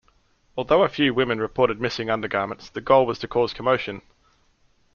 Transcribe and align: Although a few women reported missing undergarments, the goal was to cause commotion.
Although 0.57 0.81
a 0.81 0.89
few 0.89 1.13
women 1.13 1.39
reported 1.39 1.79
missing 1.79 2.09
undergarments, 2.09 2.71
the 2.71 2.81
goal 2.81 3.05
was 3.05 3.19
to 3.19 3.27
cause 3.27 3.53
commotion. 3.53 4.01